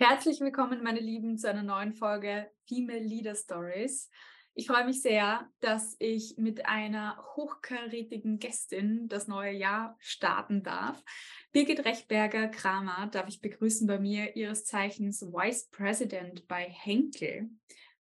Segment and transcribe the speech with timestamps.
[0.00, 4.08] Herzlich willkommen, meine Lieben, zu einer neuen Folge Female Leader Stories.
[4.54, 11.02] Ich freue mich sehr, dass ich mit einer hochkarätigen Gästin das neue Jahr starten darf.
[11.50, 17.50] Birgit Rechberger-Kramer darf ich begrüßen bei mir, ihres Zeichens Vice President bei Henkel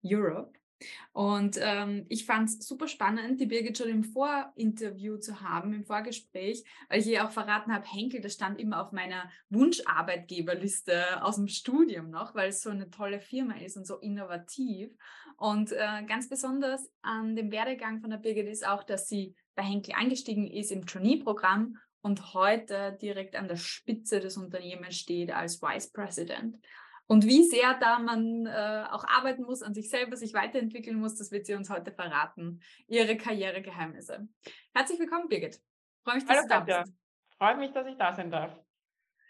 [0.05, 0.59] Europe.
[1.13, 5.85] Und ähm, ich fand es super spannend, die Birgit schon im Vorinterview zu haben, im
[5.85, 11.37] Vorgespräch, weil ich ihr auch verraten habe, Henkel, das stand immer auf meiner Wunscharbeitgeberliste aus
[11.37, 14.91] dem Studium noch, weil es so eine tolle Firma ist und so innovativ.
[15.37, 19.63] Und äh, ganz besonders an dem Werdegang von der Birgit ist auch, dass sie bei
[19.63, 25.63] Henkel eingestiegen ist im Trainee-Programm und heute direkt an der Spitze des Unternehmens steht als
[25.63, 26.59] Vice President.
[27.07, 31.17] Und wie sehr da man äh, auch arbeiten muss, an sich selber sich weiterentwickeln muss,
[31.17, 32.63] das wird sie uns heute verraten.
[32.87, 34.27] Ihre Karrieregeheimnisse.
[34.75, 35.61] Herzlich willkommen, Birgit.
[36.03, 36.83] Freue mich, dass Hallo, du da Katja.
[36.83, 36.95] bist.
[37.37, 38.59] Freut mich, dass ich da sein darf.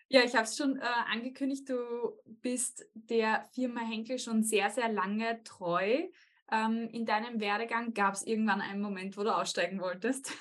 [0.09, 1.77] Ja, ich habe es schon äh, angekündigt, du
[2.25, 6.09] bist der Firma Henkel schon sehr, sehr lange treu.
[6.53, 10.33] Ähm, in deinem Werdegang gab es irgendwann einen Moment, wo du aussteigen wolltest?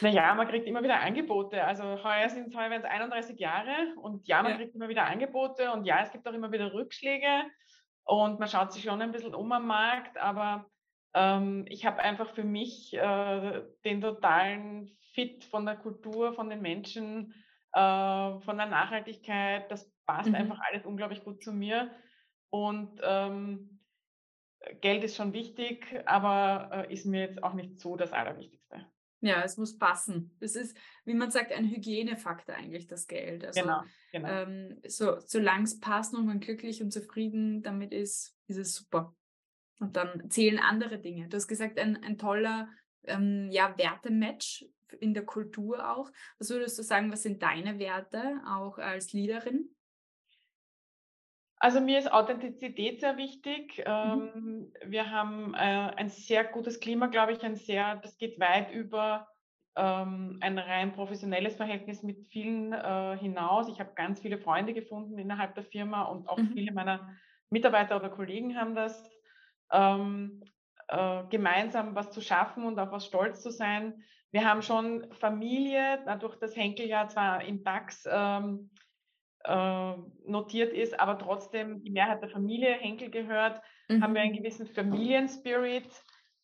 [0.00, 1.64] Naja, man kriegt immer wieder Angebote.
[1.64, 4.58] Also heuer sind es heuer 31 Jahre und ja, man ja.
[4.58, 7.44] kriegt immer wieder Angebote und ja, es gibt auch immer wieder Rückschläge
[8.04, 10.66] und man schaut sich schon ein bisschen um am Markt, aber
[11.14, 16.60] ähm, ich habe einfach für mich äh, den totalen Fit von der Kultur, von den
[16.60, 17.34] Menschen,
[17.72, 17.78] äh,
[18.40, 20.34] von der Nachhaltigkeit, das passt mhm.
[20.34, 21.90] einfach alles unglaublich gut zu mir
[22.50, 23.80] und ähm,
[24.80, 28.86] Geld ist schon wichtig, aber äh, ist mir jetzt auch nicht so das Allerwichtigste.
[29.24, 30.36] Ja, es muss passen.
[30.40, 33.44] Es ist, wie man sagt, ein Hygienefaktor eigentlich, das Geld.
[33.44, 34.28] Also, genau, genau.
[34.28, 39.14] Ähm, so, solange es passt und man glücklich und zufrieden damit ist, ist es super.
[39.80, 41.28] Und dann zählen andere Dinge.
[41.28, 42.68] Du hast gesagt, ein, ein toller
[43.04, 44.66] ähm, ja, Wertematch
[45.00, 46.10] in der Kultur auch.
[46.38, 49.70] Was würdest du sagen, was sind deine Werte auch als Leaderin?
[51.64, 53.78] Also mir ist Authentizität sehr wichtig.
[53.78, 53.84] Mhm.
[53.86, 58.70] Ähm, wir haben äh, ein sehr gutes Klima, glaube ich, ein sehr, das geht weit
[58.70, 59.26] über
[59.74, 63.68] ähm, ein rein professionelles Verhältnis mit vielen äh, hinaus.
[63.68, 66.52] Ich habe ganz viele Freunde gefunden innerhalb der Firma und auch mhm.
[66.52, 67.08] viele meiner
[67.48, 69.02] Mitarbeiter oder Kollegen haben das.
[69.72, 70.42] Ähm,
[70.88, 74.04] äh, gemeinsam was zu schaffen und auf was stolz zu sein.
[74.32, 78.68] Wir haben schon Familie, dadurch, dass Henkel ja zwar im DAX ähm,
[79.44, 79.94] äh,
[80.26, 84.02] notiert ist, aber trotzdem die Mehrheit der Familie Henkel gehört, mhm.
[84.02, 85.88] haben wir einen gewissen Familienspirit.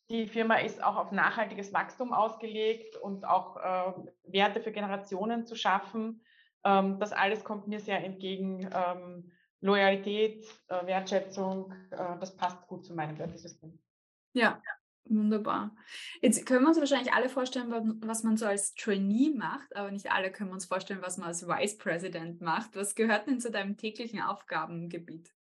[0.09, 5.55] Die Firma ist auch auf nachhaltiges Wachstum ausgelegt und auch äh, Werte für Generationen zu
[5.55, 6.23] schaffen.
[6.63, 8.69] Ähm, das alles kommt mir sehr entgegen.
[8.73, 13.79] Ähm, Loyalität, äh, Wertschätzung, äh, das passt gut zu meinem Wertesystem.
[14.33, 14.61] Ja,
[15.05, 15.75] Wunderbar.
[16.21, 20.11] Jetzt können wir uns wahrscheinlich alle vorstellen, was man so als Trainee macht, aber nicht
[20.11, 22.75] alle können uns vorstellen, was man als Vice President macht.
[22.75, 25.33] Was gehört denn zu deinem täglichen Aufgabengebiet?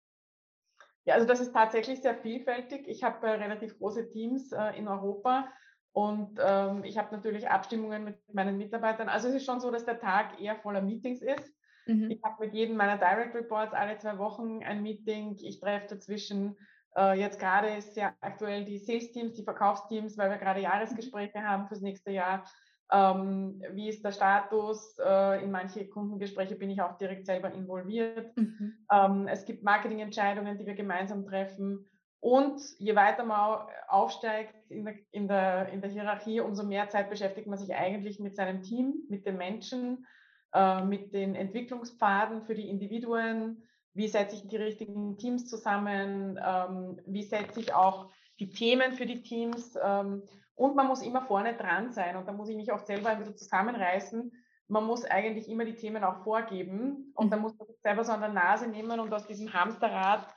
[1.05, 2.87] Ja, also das ist tatsächlich sehr vielfältig.
[2.87, 5.47] Ich habe äh, relativ große Teams äh, in Europa
[5.91, 9.09] und ähm, ich habe natürlich Abstimmungen mit meinen Mitarbeitern.
[9.09, 11.53] Also es ist schon so, dass der Tag eher voller Meetings ist.
[11.87, 12.11] Mhm.
[12.11, 15.35] Ich habe mit jedem meiner Direct Reports alle zwei Wochen ein Meeting.
[15.41, 16.57] Ich treffe dazwischen
[16.97, 21.81] jetzt gerade ist ja aktuell die Sales-Teams, die Verkaufsteams, weil wir gerade Jahresgespräche haben fürs
[21.81, 22.43] nächste Jahr.
[22.91, 24.97] Ähm, wie ist der Status?
[24.97, 28.35] Äh, in manche Kundengespräche bin ich auch direkt selber involviert.
[28.35, 28.85] Mhm.
[28.91, 31.87] Ähm, es gibt Marketingentscheidungen, die wir gemeinsam treffen.
[32.21, 37.09] Und je weiter man aufsteigt in der, in, der, in der Hierarchie, umso mehr Zeit
[37.09, 40.05] beschäftigt man sich eigentlich mit seinem Team, mit den Menschen,
[40.53, 43.63] äh, mit den Entwicklungspfaden für die Individuen,
[43.93, 49.05] wie setze ich die richtigen Teams zusammen, ähm, wie setze ich auch die Themen für
[49.05, 49.77] die Teams.
[49.81, 50.23] Ähm,
[50.55, 53.19] und man muss immer vorne dran sein und da muss ich mich auch selber ein
[53.19, 54.31] bisschen zusammenreißen.
[54.67, 57.31] Man muss eigentlich immer die Themen auch vorgeben und mhm.
[57.31, 60.27] da muss man sich selber so an der Nase nehmen und aus diesem Hamsterrad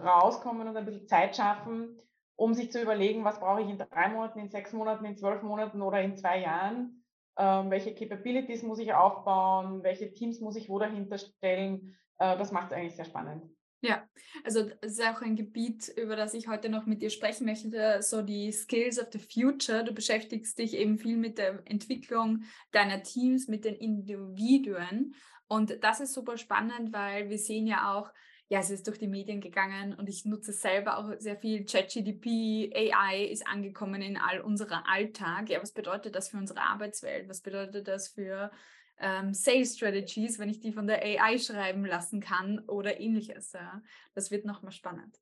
[0.00, 2.00] rauskommen und ein bisschen Zeit schaffen,
[2.36, 5.42] um sich zu überlegen, was brauche ich in drei Monaten, in sechs Monaten, in zwölf
[5.42, 7.04] Monaten oder in zwei Jahren.
[7.36, 12.70] Ähm, welche Capabilities muss ich aufbauen, welche Teams muss ich wo dahinter stellen, das macht
[12.70, 13.44] es eigentlich sehr spannend.
[13.84, 14.08] Ja,
[14.44, 18.00] also es ist auch ein Gebiet, über das ich heute noch mit dir sprechen möchte,
[18.00, 19.82] so die Skills of the Future.
[19.82, 25.16] Du beschäftigst dich eben viel mit der Entwicklung deiner Teams, mit den Individuen.
[25.48, 28.12] Und das ist super spannend, weil wir sehen ja auch,
[28.48, 31.64] ja, es ist durch die Medien gegangen und ich nutze selber auch sehr viel.
[31.64, 35.50] ChatGDP, AI ist angekommen in all unserer Alltag.
[35.50, 37.28] Ja, was bedeutet das für unsere Arbeitswelt?
[37.28, 38.52] Was bedeutet das für
[38.98, 43.52] ähm, Sales Strategies, wenn ich die von der AI schreiben lassen kann oder ähnliches.
[43.52, 43.82] Ja.
[44.14, 45.18] Das wird nochmal spannend.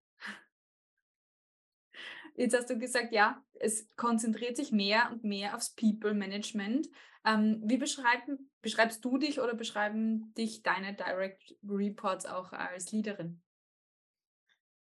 [2.36, 6.88] Jetzt hast du gesagt, ja, es konzentriert sich mehr und mehr aufs People Management.
[7.24, 13.42] Ähm, wie beschreibst du dich oder beschreiben dich deine Direct Reports auch als Leaderin?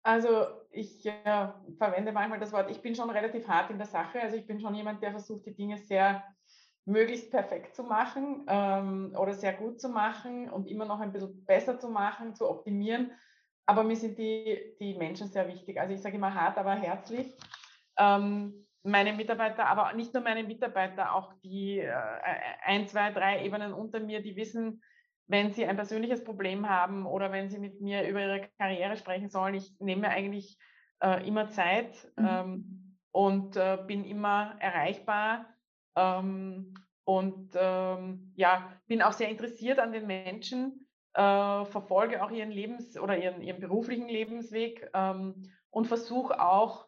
[0.04, 4.22] Also ich äh, verwende manchmal das Wort, ich bin schon relativ hart in der Sache.
[4.22, 6.24] Also ich bin schon jemand, der versucht, die Dinge sehr
[6.88, 11.46] möglichst perfekt zu machen ähm, oder sehr gut zu machen und immer noch ein bisschen
[11.46, 13.12] besser zu machen, zu optimieren.
[13.66, 15.80] Aber mir sind die, die Menschen sehr wichtig.
[15.80, 17.36] Also ich sage immer hart, aber herzlich.
[18.00, 21.94] Ähm, meine Mitarbeiter, aber nicht nur meine Mitarbeiter, auch die äh,
[22.64, 24.82] ein, zwei, drei Ebenen unter mir, die wissen,
[25.28, 29.30] wenn sie ein persönliches Problem haben oder wenn sie mit mir über ihre Karriere sprechen
[29.30, 30.58] sollen, ich nehme eigentlich
[31.02, 32.28] äh, immer Zeit mhm.
[32.30, 35.46] ähm, und äh, bin immer erreichbar
[35.98, 36.74] ähm,
[37.04, 42.98] und ähm, ja, bin auch sehr interessiert an den Menschen, äh, verfolge auch ihren Lebens-
[42.98, 46.86] oder ihren, ihren beruflichen Lebensweg ähm, und versuche auch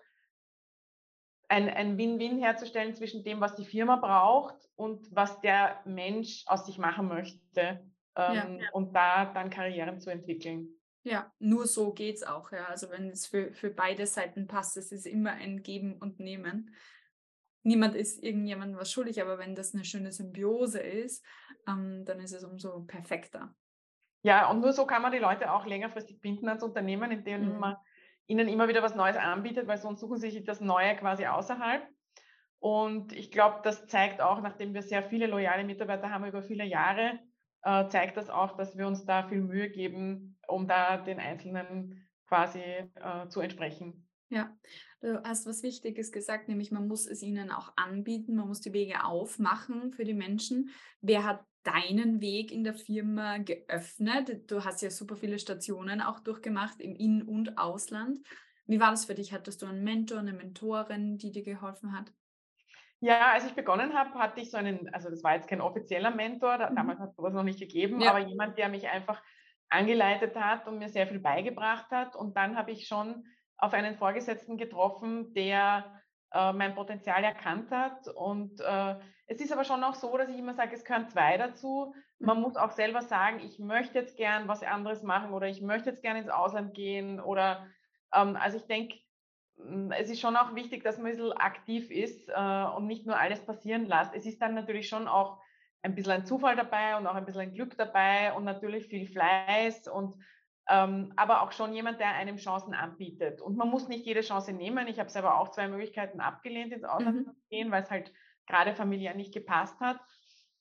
[1.48, 6.66] ein, ein Win-Win herzustellen zwischen dem, was die Firma braucht und was der Mensch aus
[6.66, 7.84] sich machen möchte
[8.16, 8.70] ähm, ja.
[8.74, 10.70] und da dann Karrieren zu entwickeln.
[11.04, 12.52] Ja, nur so geht es auch.
[12.52, 12.66] Ja.
[12.66, 16.76] Also wenn es für, für beide Seiten passt, es ist immer ein Geben und Nehmen.
[17.64, 21.26] Niemand ist irgendjemandem was schuldig, aber wenn das eine schöne Symbiose ist,
[21.68, 23.54] ähm, dann ist es umso perfekter.
[24.22, 27.60] Ja, und nur so kann man die Leute auch längerfristig binden ans Unternehmen, indem mhm.
[27.60, 27.76] man
[28.28, 31.84] ihnen immer wieder was Neues anbietet, weil sonst suchen sie sich das Neue quasi außerhalb.
[32.60, 36.66] Und ich glaube, das zeigt auch, nachdem wir sehr viele loyale Mitarbeiter haben über viele
[36.66, 37.20] Jahre,
[37.64, 42.08] äh, zeigt das auch, dass wir uns da viel Mühe geben, um da den Einzelnen
[42.28, 44.09] quasi äh, zu entsprechen.
[44.30, 44.56] Ja,
[45.02, 48.74] du hast was Wichtiges gesagt, nämlich man muss es ihnen auch anbieten, man muss die
[48.74, 50.70] Wege aufmachen für die Menschen.
[51.02, 54.50] Wer hat deinen Weg in der Firma geöffnet?
[54.52, 58.20] Du hast ja super viele Stationen auch durchgemacht im In- und Ausland.
[58.68, 59.34] Wie war das für dich?
[59.34, 62.14] Hattest du einen Mentor, eine Mentorin, die dir geholfen hat?
[63.02, 66.12] Ja, als ich begonnen habe, hatte ich so einen, also das war jetzt kein offizieller
[66.12, 66.76] Mentor, mhm.
[66.76, 68.12] damals hat es sowas noch nicht gegeben, ja.
[68.12, 69.22] aber jemand, der mich einfach
[69.70, 72.16] angeleitet hat und mir sehr viel beigebracht hat.
[72.16, 73.26] Und dann habe ich schon
[73.60, 75.86] auf einen Vorgesetzten getroffen, der
[76.34, 78.08] äh, mein Potenzial erkannt hat.
[78.08, 78.96] Und äh,
[79.28, 81.94] es ist aber schon auch so, dass ich immer sage, es gehören zwei dazu.
[82.20, 82.44] Man mhm.
[82.44, 86.02] muss auch selber sagen, ich möchte jetzt gern was anderes machen oder ich möchte jetzt
[86.02, 87.68] gern ins Ausland gehen oder
[88.14, 88.98] ähm, also ich denke,
[89.98, 93.20] es ist schon auch wichtig, dass man ein bisschen aktiv ist äh, und nicht nur
[93.20, 94.16] alles passieren lässt.
[94.16, 95.42] Es ist dann natürlich schon auch
[95.82, 99.08] ein bisschen ein Zufall dabei und auch ein bisschen ein Glück dabei und natürlich viel
[99.08, 100.16] Fleiß und
[100.66, 103.42] aber auch schon jemand, der einem Chancen anbietet.
[103.42, 104.88] Und man muss nicht jede Chance nehmen.
[104.88, 107.26] Ich habe selber auch zwei Möglichkeiten abgelehnt, ins Ausland mhm.
[107.26, 108.14] zu gehen, weil es halt
[108.46, 110.00] gerade familiär nicht gepasst hat.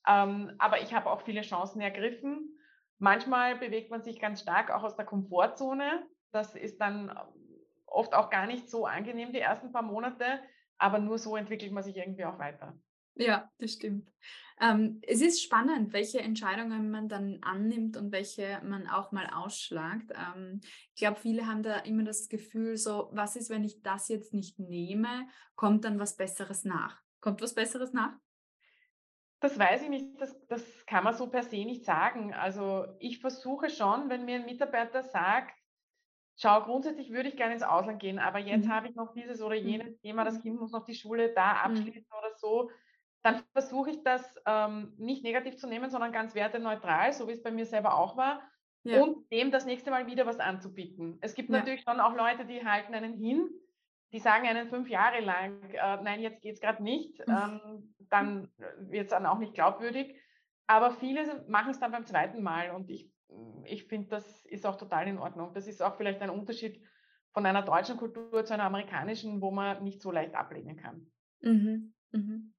[0.07, 2.59] Ähm, aber ich habe auch viele Chancen ergriffen.
[2.99, 6.07] Manchmal bewegt man sich ganz stark auch aus der Komfortzone.
[6.33, 7.17] Das ist dann
[7.87, 10.41] oft auch gar nicht so angenehm die ersten paar Monate,
[10.79, 12.75] aber nur so entwickelt man sich irgendwie auch weiter.
[13.19, 14.11] Ja, das stimmt.
[14.61, 20.13] Ähm, es ist spannend, welche Entscheidungen man dann annimmt und welche man auch mal ausschlagt.
[20.13, 20.61] Ähm,
[20.95, 24.35] ich glaube, viele haben da immer das Gefühl, so, was ist, wenn ich das jetzt
[24.35, 27.01] nicht nehme, kommt dann was Besseres nach?
[27.21, 28.17] Kommt was Besseres nach?
[29.41, 32.35] Das weiß ich nicht, das, das kann man so per se nicht sagen.
[32.35, 35.55] Also ich versuche schon, wenn mir ein Mitarbeiter sagt,
[36.35, 38.73] schau, grundsätzlich würde ich gerne ins Ausland gehen, aber jetzt mhm.
[38.73, 40.01] habe ich noch dieses oder jenes mhm.
[40.01, 40.43] Thema, das mhm.
[40.43, 41.59] Kind muss noch die Schule da mhm.
[41.59, 42.19] abschließen mhm.
[42.19, 42.71] oder so,
[43.23, 47.43] dann versuche ich das ähm, nicht negativ zu nehmen, sondern ganz werteneutral, so wie es
[47.43, 48.43] bei mir selber auch war,
[48.85, 49.03] ja.
[49.03, 51.19] und dem das nächste Mal wieder was anzubieten.
[51.21, 51.59] Es gibt ja.
[51.59, 53.49] natürlich schon auch Leute, die halten einen hin,
[54.13, 58.51] die sagen einen fünf Jahre lang, äh, nein, jetzt geht es gerade nicht, ähm, dann
[58.79, 60.17] wird es dann auch nicht glaubwürdig.
[60.67, 63.11] Aber viele machen es dann beim zweiten Mal und ich
[63.65, 65.53] ich finde, das ist auch total in Ordnung.
[65.55, 66.83] Das ist auch vielleicht ein Unterschied
[67.33, 71.11] von einer deutschen Kultur zu einer amerikanischen, wo man nicht so leicht ablehnen kann.
[71.41, 71.95] Mhm.
[72.13, 72.55] Mhm.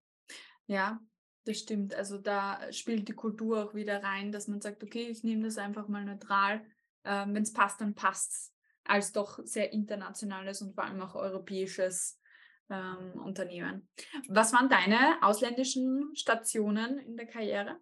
[0.69, 0.99] Ja,
[1.45, 1.95] das stimmt.
[1.95, 5.57] Also da spielt die Kultur auch wieder rein, dass man sagt, okay, ich nehme das
[5.57, 6.63] einfach mal neutral.
[7.03, 8.55] Ähm, Wenn es passt, dann passt es.
[8.83, 12.19] Als doch sehr internationales und vor allem auch europäisches
[12.69, 13.89] ähm, Unternehmen.
[14.27, 17.79] Was waren deine ausländischen Stationen in der Karriere?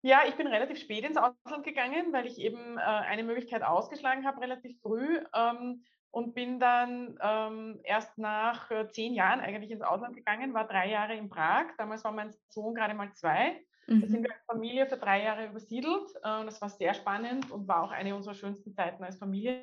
[0.00, 4.26] Ja, ich bin relativ spät ins Ausland gegangen, weil ich eben äh, eine Möglichkeit ausgeschlagen
[4.26, 5.20] habe, relativ früh.
[5.34, 10.66] Ähm, und bin dann ähm, erst nach äh, zehn Jahren eigentlich ins Ausland gegangen, war
[10.66, 11.66] drei Jahre in Prag.
[11.78, 13.60] Damals war mein Sohn gerade mal zwei.
[13.86, 14.00] Mhm.
[14.00, 14.24] Da sind mhm.
[14.24, 16.10] wir als Familie für drei Jahre übersiedelt.
[16.16, 19.62] Äh, das war sehr spannend und war auch eine unserer schönsten Zeiten als Familie.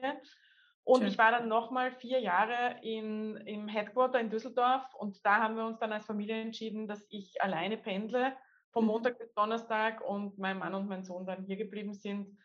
[0.83, 1.07] Und Schön.
[1.09, 5.65] ich war dann nochmal vier Jahre in, im Headquarter in Düsseldorf und da haben wir
[5.65, 8.37] uns dann als Familie entschieden, dass ich alleine pendle
[8.71, 8.91] vom mhm.
[8.91, 12.37] Montag bis Donnerstag und mein Mann und mein Sohn dann hier geblieben sind.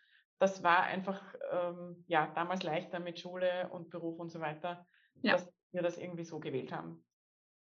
[0.43, 1.23] Das war einfach
[1.53, 4.85] ähm, ja damals leichter mit Schule und Beruf und so weiter.
[5.21, 5.35] ja.
[5.35, 7.05] dass wir das irgendwie so gewählt haben.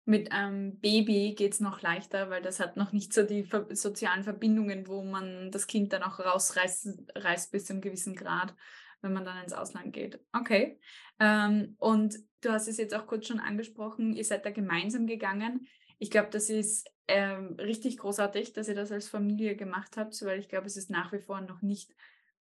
[0.05, 4.23] Mit einem Baby geht es noch leichter, weil das hat noch nicht so die sozialen
[4.23, 8.53] Verbindungen, wo man das Kind dann auch rausreißt reißt bis zu einem gewissen Grad,
[9.01, 10.19] wenn man dann ins Ausland geht.
[10.31, 10.79] Okay.
[11.19, 15.67] Ähm, und du hast es jetzt auch kurz schon angesprochen, ihr seid da gemeinsam gegangen.
[15.97, 20.39] Ich glaube, das ist ähm, richtig großartig, dass ihr das als Familie gemacht habt, weil
[20.39, 21.95] ich glaube, es ist nach wie vor noch nicht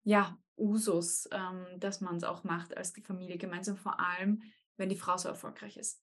[0.03, 4.43] ja, Usus, ähm, dass man es auch macht als Familie gemeinsam, vor allem
[4.77, 6.01] wenn die Frau so erfolgreich ist.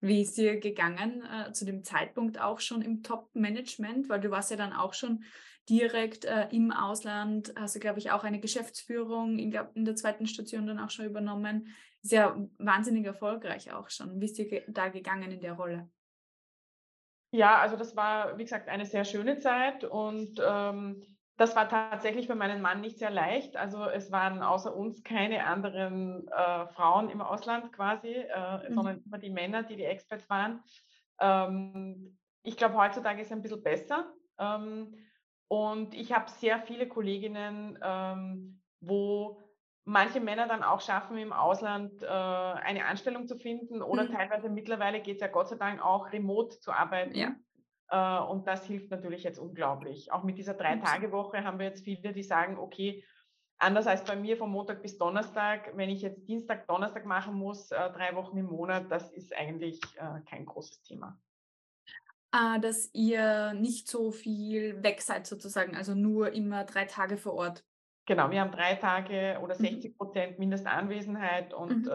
[0.00, 4.08] Wie ist dir gegangen äh, zu dem Zeitpunkt auch schon im Top-Management?
[4.08, 5.24] Weil du warst ja dann auch schon
[5.68, 10.26] direkt äh, im Ausland, hast du, glaube ich, auch eine Geschäftsführung in, in der zweiten
[10.26, 11.74] Station dann auch schon übernommen.
[12.00, 14.20] Sehr wahnsinnig erfolgreich auch schon.
[14.20, 15.90] Wie ist dir ge da gegangen in der Rolle?
[17.32, 22.26] Ja, also das war, wie gesagt, eine sehr schöne Zeit und ähm, das war tatsächlich
[22.26, 23.56] für meinen Mann nicht sehr leicht.
[23.56, 28.74] Also es waren außer uns keine anderen äh, Frauen im Ausland quasi, äh, mhm.
[28.74, 30.64] sondern immer die Männer, die die Experts waren.
[31.20, 34.12] Ähm, ich glaube, heutzutage ist es ein bisschen besser.
[34.38, 34.96] Ähm,
[35.46, 39.40] und ich habe sehr viele Kolleginnen, ähm, wo
[39.84, 44.12] manche Männer dann auch schaffen, im Ausland äh, eine Anstellung zu finden oder mhm.
[44.12, 47.14] teilweise mittlerweile geht es ja Gott sei Dank auch remote zu arbeiten.
[47.14, 47.36] Ja.
[47.90, 50.12] Äh, und das hilft natürlich jetzt unglaublich.
[50.12, 53.04] Auch mit dieser Drei-Tage-Woche haben wir jetzt viele, die sagen, okay,
[53.58, 57.70] anders als bei mir von Montag bis Donnerstag, wenn ich jetzt Dienstag, Donnerstag machen muss,
[57.70, 61.18] äh, drei Wochen im Monat, das ist eigentlich äh, kein großes Thema.
[62.30, 67.34] Ah, dass ihr nicht so viel weg seid sozusagen, also nur immer drei Tage vor
[67.34, 67.64] Ort.
[68.08, 69.96] Genau, wir haben drei Tage oder 60 mhm.
[69.98, 71.92] Prozent Mindestanwesenheit und mhm.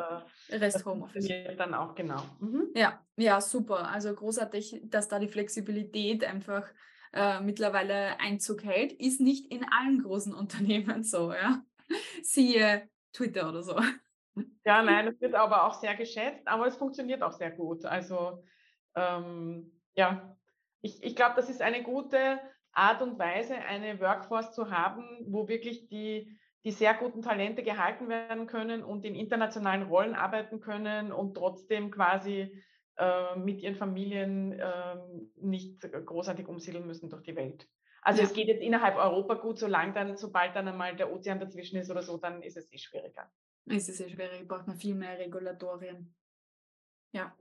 [0.50, 1.28] äh, Rest Homeoffice.
[1.58, 2.22] Dann auch genau.
[2.40, 2.68] Mhm.
[2.76, 3.90] Ja, ja, super.
[3.90, 6.68] Also großartig, dass da die Flexibilität einfach
[7.14, 8.94] äh, mittlerweile Einzug hält.
[8.94, 11.64] Ist nicht in allen großen Unternehmen so, ja.
[12.22, 13.80] Siehe Twitter oder so.
[14.66, 17.86] Ja, nein, es wird aber auch sehr geschätzt, aber es funktioniert auch sehr gut.
[17.86, 18.44] Also
[18.94, 20.38] ähm, ja,
[20.82, 22.40] ich, ich glaube, das ist eine gute
[22.74, 28.10] Art und Weise, eine Workforce zu haben, wo wirklich die, die sehr guten Talente gehalten
[28.10, 32.64] werden können und in internationalen Rollen arbeiten können und trotzdem quasi
[32.98, 34.96] äh, mit ihren Familien äh,
[35.36, 37.68] nicht großartig umsiedeln müssen durch die Welt.
[38.02, 38.28] Also ja.
[38.28, 41.90] es geht jetzt innerhalb Europa gut, solange dann, sobald dann einmal der Ozean dazwischen ist
[41.90, 43.32] oder so, dann ist es eh schwieriger.
[43.66, 46.14] Ist es eh schwierig, braucht man viel mehr Regulatorien.
[47.14, 47.36] Ja.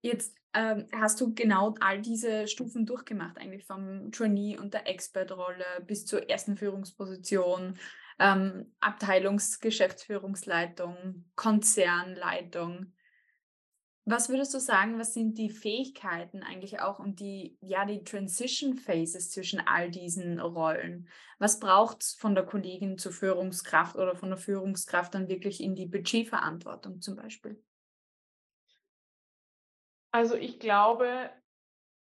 [0.00, 5.64] Jetzt ähm, hast du genau all diese Stufen durchgemacht, eigentlich vom Trainee und der Expert-Rolle
[5.86, 7.76] bis zur ersten Führungsposition,
[8.18, 12.94] ähm, Abteilungsgeschäftsführungsleitung, Konzernleitung.
[14.04, 18.74] Was würdest du sagen, was sind die Fähigkeiten eigentlich auch und die, ja, die Transition
[18.74, 21.10] Phases zwischen all diesen Rollen?
[21.38, 25.74] Was braucht es von der Kollegin zur Führungskraft oder von der Führungskraft dann wirklich in
[25.74, 27.62] die Budgetverantwortung zum Beispiel?
[30.18, 31.30] Also ich glaube,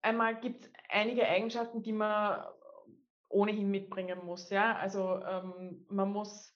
[0.02, 2.44] einmal gibt es einige Eigenschaften, die man
[3.28, 4.50] ohnehin mitbringen muss.
[4.50, 4.76] Ja?
[4.78, 6.52] Also ähm, man muss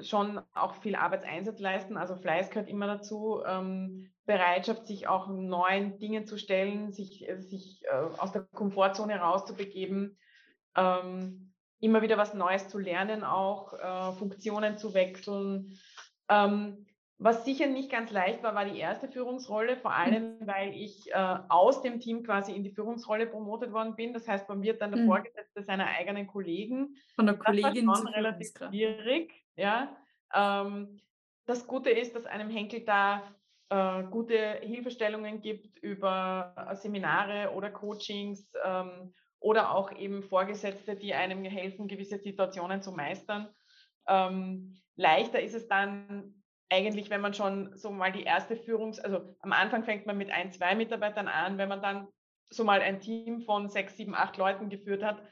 [0.00, 5.98] schon auch viel Arbeitseinsatz leisten, also Fleiß gehört immer dazu, ähm, Bereitschaft, sich auch neuen
[5.98, 10.18] Dingen zu stellen, sich, äh, sich äh, aus der Komfortzone rauszubegeben,
[10.74, 15.78] ähm, immer wieder was Neues zu lernen, auch äh, Funktionen zu wechseln.
[16.30, 16.86] Ähm,
[17.18, 20.04] was sicher nicht ganz leicht war, war die erste Führungsrolle, vor hm.
[20.04, 24.12] allem weil ich äh, aus dem Team quasi in die Führungsrolle promotet worden bin.
[24.12, 25.06] Das heißt, man wird dann der mhm.
[25.06, 26.96] Vorgesetzte seiner eigenen Kollegen.
[27.14, 29.32] Von der Kollegin das war schon relativ schwierig.
[29.56, 29.96] Ja.
[30.34, 31.00] Ähm,
[31.46, 33.22] das Gute ist, dass einem Henkel da
[33.70, 41.14] äh, gute Hilfestellungen gibt über äh, Seminare oder Coachings ähm, oder auch eben Vorgesetzte, die
[41.14, 43.48] einem helfen, gewisse Situationen zu meistern.
[44.06, 49.36] Ähm, leichter ist es dann eigentlich, wenn man schon so mal die erste Führungs-, also
[49.40, 52.08] am Anfang fängt man mit ein, zwei Mitarbeitern an, wenn man dann
[52.50, 55.22] so mal ein Team von sechs, sieben, acht Leuten geführt hat,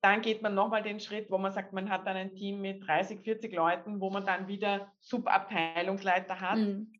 [0.00, 2.86] dann geht man nochmal den Schritt, wo man sagt, man hat dann ein Team mit
[2.86, 6.58] 30, 40 Leuten, wo man dann wieder Subabteilungsleiter hat.
[6.58, 6.92] Mhm.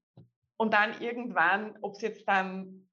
[0.57, 2.89] Und dann irgendwann, ob es jetzt dann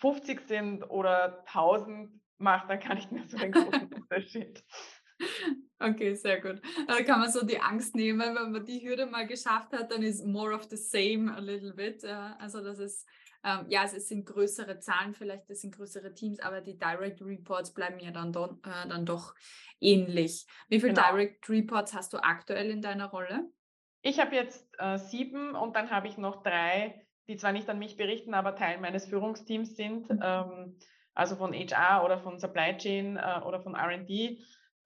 [0.00, 4.64] 50 sind oder 1000 macht, dann kann ich mir so einen großen Unterschied.
[5.82, 6.60] Okay, sehr gut.
[6.86, 10.02] Da kann man so die Angst nehmen, wenn man die Hürde mal geschafft hat, dann
[10.02, 12.04] ist more of the same a little bit.
[12.04, 13.08] Also das ist,
[13.42, 17.72] ähm, ja, es sind größere Zahlen vielleicht, es sind größere Teams, aber die Direct Reports
[17.72, 19.34] bleiben ja dann, do, äh, dann doch
[19.80, 20.46] ähnlich.
[20.68, 21.12] Wie viele genau.
[21.12, 23.48] Direct Reports hast du aktuell in deiner Rolle?
[24.02, 27.78] Ich habe jetzt äh, sieben und dann habe ich noch drei, die zwar nicht an
[27.78, 30.20] mich berichten, aber Teil meines Führungsteams sind, mhm.
[30.22, 30.78] ähm,
[31.14, 34.38] also von HR oder von Supply Chain äh, oder von RD.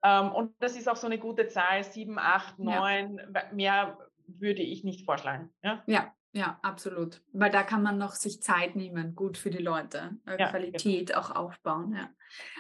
[0.05, 3.21] Ähm, und das ist auch so eine gute Zahl, sieben, acht, neun,
[3.53, 5.51] mehr würde ich nicht vorschlagen.
[5.63, 7.23] Ja, ja Ja, absolut.
[7.33, 11.09] Weil da kann man noch sich Zeit nehmen, gut für die Leute, äh, ja, Qualität
[11.09, 11.21] genau.
[11.21, 11.95] auch aufbauen.
[11.95, 12.11] Ja.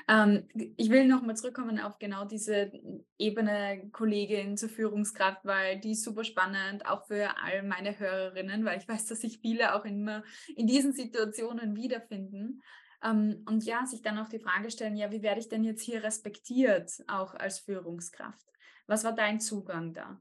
[0.08, 2.70] Ähm, ich will nochmal zurückkommen auf genau diese
[3.18, 8.78] Ebene Kollegin zur Führungskraft, weil die ist super spannend, auch für all meine Hörerinnen, weil
[8.78, 10.22] ich weiß, dass sich viele auch immer
[10.54, 12.62] in diesen Situationen wiederfinden.
[13.04, 15.82] Ähm, und ja, sich dann auch die Frage stellen, ja, wie werde ich denn jetzt
[15.82, 18.50] hier respektiert, auch als Führungskraft?
[18.86, 20.18] Was war dein Zugang da?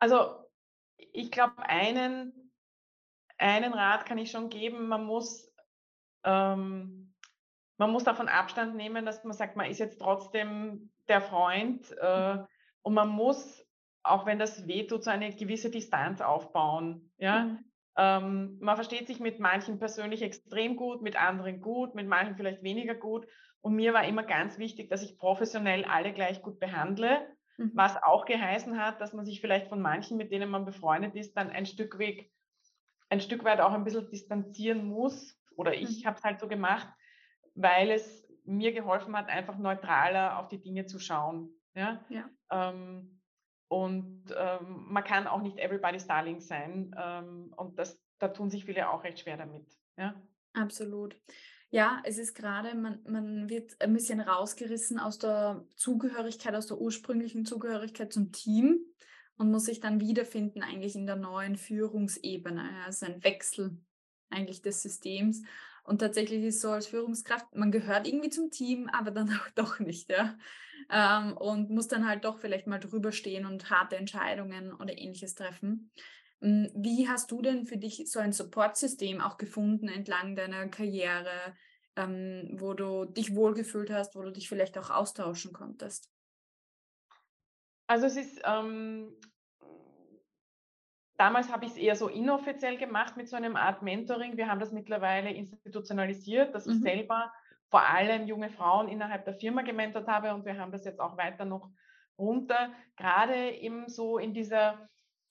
[0.00, 0.48] Also
[0.96, 2.52] ich glaube, einen,
[3.38, 4.88] einen Rat kann ich schon geben.
[4.88, 5.52] Man muss,
[6.24, 7.14] ähm,
[7.76, 12.38] man muss davon Abstand nehmen, dass man sagt, man ist jetzt trotzdem der Freund äh,
[12.82, 13.64] und man muss,
[14.02, 17.12] auch wenn das wehtut, so eine gewisse Distanz aufbauen.
[17.18, 17.44] Ja?
[17.44, 17.67] Mhm.
[17.98, 22.62] Ähm, man versteht sich mit manchen persönlich extrem gut, mit anderen gut, mit manchen vielleicht
[22.62, 23.26] weniger gut.
[23.60, 27.26] Und mir war immer ganz wichtig, dass ich professionell alle gleich gut behandle
[27.58, 27.72] Mhm.
[27.74, 31.36] Was auch geheißen hat, dass man sich vielleicht von manchen, mit denen man befreundet ist,
[31.36, 32.30] dann ein Stück weg,
[33.10, 35.36] ein Stück weit auch ein bisschen distanzieren muss.
[35.56, 36.06] Oder ich mhm.
[36.06, 36.88] habe es halt so gemacht,
[37.54, 41.50] weil es mir geholfen hat, einfach neutraler auf die Dinge zu schauen.
[41.74, 42.04] Ja.
[42.08, 42.30] ja.
[42.50, 43.17] Ähm,
[43.68, 46.94] und ähm, man kann auch nicht everybody's darling sein.
[46.98, 49.66] Ähm, und das, da tun sich viele auch recht schwer damit.
[49.96, 50.14] Ja.
[50.54, 51.16] Absolut.
[51.70, 56.80] Ja, es ist gerade, man, man wird ein bisschen rausgerissen aus der Zugehörigkeit, aus der
[56.80, 58.80] ursprünglichen Zugehörigkeit zum Team
[59.36, 62.84] und muss sich dann wiederfinden eigentlich in der neuen Führungsebene.
[62.86, 63.78] Also ein Wechsel
[64.30, 65.42] eigentlich des Systems.
[65.84, 69.78] Und tatsächlich ist so als Führungskraft, man gehört irgendwie zum Team, aber dann auch doch
[69.78, 70.38] nicht, ja.
[70.90, 75.34] Ähm, und muss dann halt doch vielleicht mal drüber stehen und harte Entscheidungen oder ähnliches
[75.34, 75.90] treffen.
[76.40, 81.56] Hm, wie hast du denn für dich so ein Supportsystem auch gefunden entlang deiner Karriere,
[81.96, 86.10] ähm, wo du dich wohlgefühlt hast, wo du dich vielleicht auch austauschen konntest?
[87.86, 89.10] Also es ist, ähm,
[91.16, 94.36] damals habe ich es eher so inoffiziell gemacht mit so einem Art Mentoring.
[94.36, 96.74] Wir haben das mittlerweile institutionalisiert, dass mhm.
[96.74, 97.32] ich selber
[97.70, 101.16] vor allem junge Frauen innerhalb der Firma gementort habe und wir haben das jetzt auch
[101.16, 101.70] weiter noch
[102.18, 104.88] runter, gerade eben so in dieser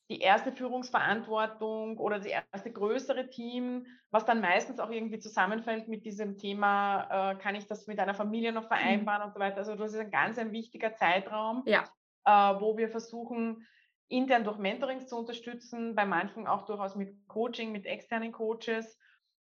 [0.10, 6.06] die erste Führungsverantwortung oder das erste größere Team, was dann meistens auch irgendwie zusammenfällt mit
[6.06, 8.68] diesem Thema, äh, kann ich das mit einer Familie noch mhm.
[8.68, 9.28] vereinbaren mhm.
[9.28, 9.58] und so weiter.
[9.58, 11.84] Also das ist ein ganz ein wichtiger Zeitraum, ja.
[12.24, 13.68] äh, wo wir versuchen,
[14.08, 18.98] intern durch Mentorings zu unterstützen, bei manchen auch durchaus mit Coaching, mit externen Coaches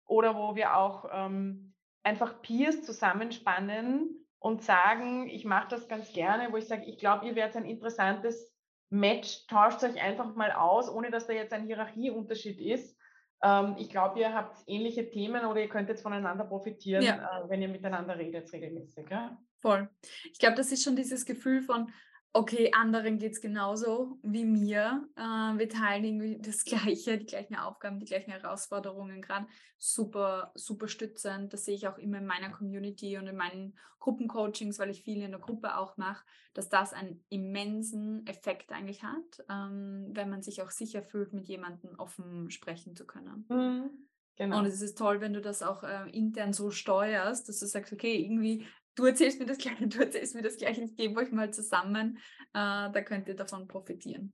[0.06, 1.73] oder wo wir auch ähm,
[2.04, 7.26] einfach Peers zusammenspannen und sagen, ich mache das ganz gerne, wo ich sage, ich glaube,
[7.26, 8.52] ihr werdet ein interessantes
[8.89, 12.98] Match, tauscht euch einfach mal aus, ohne dass da jetzt ein Hierarchieunterschied ist.
[13.42, 17.16] Ähm, ich glaube, ihr habt ähnliche Themen oder ihr könnt jetzt voneinander profitieren, ja.
[17.16, 19.10] äh, wenn ihr miteinander redet regelmäßig.
[19.10, 19.38] Ja?
[19.62, 19.89] Voll.
[20.32, 21.92] Ich glaube, das ist schon dieses Gefühl von,
[22.34, 25.08] okay, anderen geht es genauso wie mir.
[25.15, 29.46] Äh, wir teilen irgendwie das Gleiche, die gleichen Aufgaben, die gleichen Herausforderungen gerade.
[29.78, 31.54] Super, super stützend.
[31.54, 35.22] Das sehe ich auch immer in meiner Community und in meinen Gruppencoachings, weil ich viel
[35.22, 40.41] in der Gruppe auch mache, dass das einen immensen Effekt eigentlich hat, ähm, wenn man
[40.41, 43.46] sich auch sicher fühlt, mit jemandem offen sprechen zu können.
[43.50, 43.89] Mhm.
[44.36, 44.60] Genau.
[44.60, 47.93] Und es ist toll, wenn du das auch äh, intern so steuerst, dass du sagst,
[47.93, 51.32] okay, irgendwie du erzählst mir das Gleiche, du erzählst mir das Gleiche, ich gebe euch
[51.32, 52.17] mal zusammen,
[52.53, 54.34] äh, da könnt ihr davon profitieren.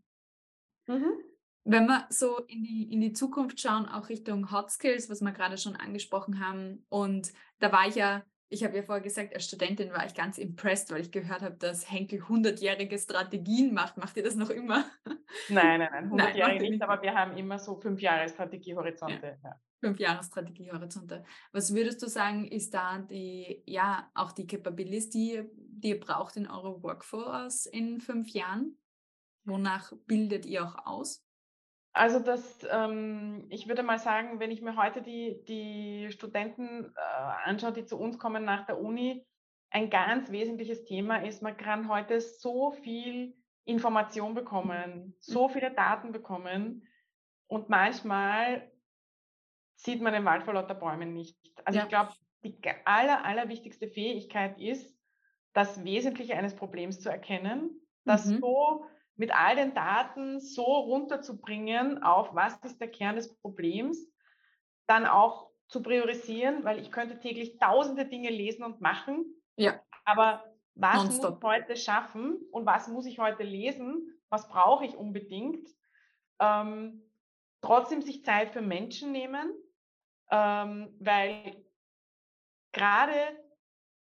[0.88, 1.12] Mhm.
[1.66, 5.32] Wenn wir so in die, in die Zukunft schauen, auch Richtung Hot Skills, was wir
[5.32, 9.46] gerade schon angesprochen haben, und da war ich ja, ich habe ja vorher gesagt, als
[9.46, 13.98] Studentin war ich ganz impressed, weil ich gehört habe, dass Henkel 100-jährige Strategien macht.
[13.98, 14.86] Macht ihr das noch immer?
[15.50, 19.38] Nein, nein, nein, 100 Jahre nicht, nicht, aber wir haben immer so fünf Jahre Strategiehorizonte.
[19.44, 19.50] Ja.
[19.50, 19.56] Ja.
[19.80, 21.24] Fünf Jahre Strategiehorizonte.
[21.54, 26.36] Was würdest du sagen, ist da die, ja, auch die Capabilities, die, die ihr braucht
[26.36, 28.78] in eurer Workforce in fünf Jahren?
[29.46, 31.26] Wonach bildet ihr auch aus?
[31.94, 37.22] Also das, ähm, ich würde mal sagen, wenn ich mir heute die, die Studenten äh,
[37.46, 39.26] anschaue, die zu uns kommen nach der Uni,
[39.72, 45.52] ein ganz wesentliches Thema ist, man kann heute so viel Information bekommen, so mhm.
[45.52, 46.88] viele Daten bekommen
[47.48, 48.72] und manchmal
[49.84, 51.38] sieht man den Wald vor lauter Bäumen nicht.
[51.66, 51.84] Also ja.
[51.84, 52.12] ich glaube,
[52.44, 54.98] die aller, allerwichtigste Fähigkeit ist,
[55.54, 58.40] das Wesentliche eines Problems zu erkennen, das mhm.
[58.40, 64.08] so mit all den Daten so runterzubringen auf, was ist der Kern des Problems,
[64.88, 69.80] dann auch zu priorisieren, weil ich könnte täglich tausende Dinge lesen und machen, ja.
[70.06, 70.44] aber
[70.76, 75.68] was muss ich heute schaffen und was muss ich heute lesen, was brauche ich unbedingt,
[76.40, 77.04] ähm,
[77.62, 79.52] trotzdem sich Zeit für Menschen nehmen,
[80.32, 81.64] ähm, weil
[82.72, 83.16] gerade,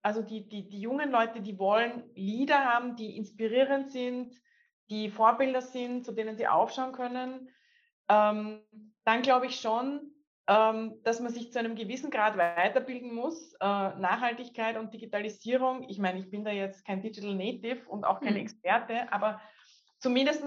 [0.02, 4.34] also die, die, die jungen Leute, die wollen Lieder haben, die inspirierend sind,
[4.90, 7.50] die Vorbilder sind, zu denen sie aufschauen können.
[8.10, 8.62] ähm,
[9.04, 10.12] dann glaube ich schon,
[10.48, 13.54] ähm, dass man sich zu einem gewissen Grad weiterbilden muss.
[13.56, 18.22] Äh, Nachhaltigkeit und Digitalisierung, ich meine, ich bin da jetzt kein Digital Native und auch
[18.22, 18.40] kein mhm.
[18.40, 19.42] Experte, aber
[20.00, 20.44] zumindest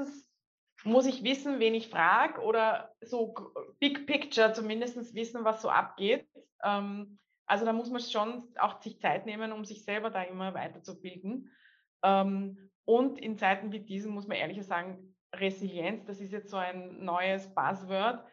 [0.85, 3.35] muss ich wissen, wen ich frage oder so
[3.79, 6.27] Big Picture zumindest wissen, was so abgeht.
[6.63, 10.55] Ähm, also da muss man schon auch sich Zeit nehmen, um sich selber da immer
[10.55, 11.51] weiterzubilden.
[12.03, 16.57] Ähm, und in Zeiten wie diesen muss man ehrlich sagen, Resilienz, das ist jetzt so
[16.57, 18.25] ein neues Buzzword.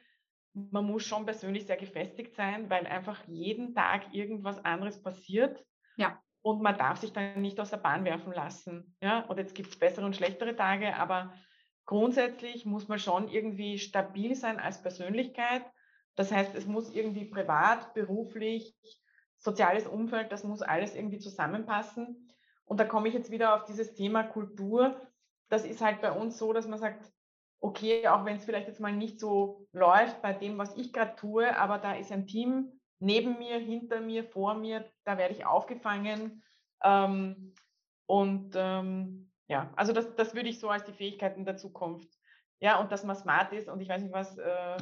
[0.54, 5.64] Man muss schon persönlich sehr gefestigt sein, weil einfach jeden Tag irgendwas anderes passiert.
[5.98, 6.20] Ja.
[6.42, 8.96] Und man darf sich dann nicht aus der Bahn werfen lassen.
[9.02, 9.22] Ja?
[9.22, 11.34] Und jetzt gibt es bessere und schlechtere Tage, aber
[11.88, 15.64] grundsätzlich muss man schon irgendwie stabil sein als Persönlichkeit.
[16.16, 18.76] Das heißt, es muss irgendwie privat, beruflich,
[19.40, 22.30] soziales Umfeld, das muss alles irgendwie zusammenpassen.
[22.66, 25.02] Und da komme ich jetzt wieder auf dieses Thema Kultur.
[25.50, 27.10] Das ist halt bei uns so, dass man sagt,
[27.62, 31.16] okay, auch wenn es vielleicht jetzt mal nicht so läuft bei dem, was ich gerade
[31.16, 35.46] tue, aber da ist ein Team neben mir, hinter mir, vor mir, da werde ich
[35.46, 36.44] aufgefangen.
[36.84, 37.54] Ähm,
[38.06, 42.10] und ähm, ja, also das, das würde ich so als die Fähigkeiten der Zukunft.
[42.60, 44.78] Ja, und dass man smart ist und ich weiß nicht was, äh,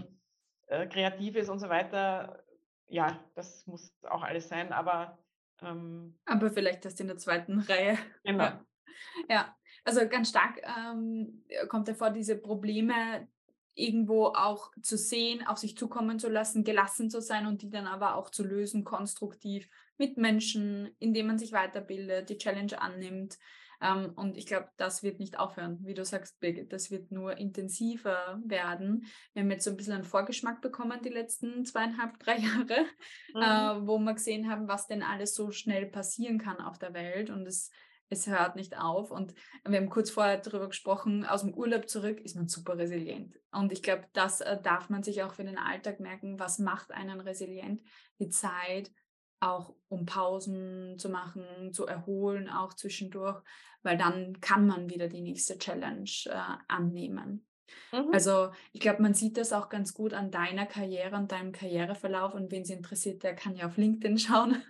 [0.67, 2.43] äh, kreativ ist und so weiter.
[2.87, 5.17] Ja, das muss auch alles sein, aber.
[5.61, 7.97] Ähm, aber vielleicht das in der zweiten Reihe.
[8.23, 8.43] Genau.
[8.43, 8.65] Ja,
[9.29, 9.55] ja.
[9.83, 13.27] also ganz stark ähm, kommt vor, diese Probleme
[13.75, 17.87] irgendwo auch zu sehen, auf sich zukommen zu lassen, gelassen zu sein und die dann
[17.87, 23.37] aber auch zu lösen, konstruktiv mit Menschen, indem man sich weiterbildet, die Challenge annimmt.
[23.81, 26.71] Ähm, und ich glaube, das wird nicht aufhören, wie du sagst, Birgit.
[26.73, 29.05] Das wird nur intensiver werden.
[29.33, 32.85] Wir haben jetzt so ein bisschen einen Vorgeschmack bekommen die letzten zweieinhalb, drei Jahre,
[33.33, 33.41] mhm.
[33.41, 37.29] äh, wo wir gesehen haben, was denn alles so schnell passieren kann auf der Welt.
[37.29, 37.71] Und es
[38.09, 39.11] es hört nicht auf.
[39.11, 39.33] Und
[39.65, 43.35] wir haben kurz vorher darüber gesprochen, aus dem Urlaub zurück ist man super resilient.
[43.51, 46.39] Und ich glaube, das äh, darf man sich auch für den Alltag merken.
[46.39, 47.81] Was macht einen resilient?
[48.19, 48.91] Die Zeit,
[49.39, 53.41] auch um Pausen zu machen, zu erholen, auch zwischendurch,
[53.83, 57.45] weil dann kann man wieder die nächste Challenge äh, annehmen.
[57.91, 58.09] Mhm.
[58.13, 62.33] Also ich glaube, man sieht das auch ganz gut an deiner Karriere und deinem Karriereverlauf
[62.33, 64.61] und wen es interessiert, der kann ja auf LinkedIn schauen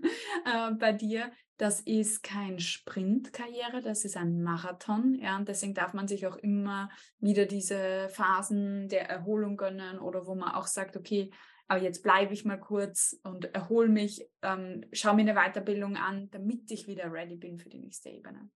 [0.46, 1.32] äh, bei dir.
[1.58, 5.18] Das ist kein Sprintkarriere, das ist ein Marathon.
[5.22, 10.28] Ja, und deswegen darf man sich auch immer wieder diese Phasen der Erholung gönnen oder
[10.28, 11.32] wo man auch sagt, okay,
[11.68, 16.30] aber jetzt bleibe ich mal kurz und erhole mich, ähm, schaue mir eine Weiterbildung an,
[16.32, 18.50] damit ich wieder ready bin für die nächste Ebene.